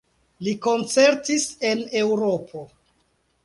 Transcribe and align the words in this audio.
Li 0.45 0.53
koncertis 0.67 1.47
en 1.73 1.87
Eŭropo. 2.03 2.67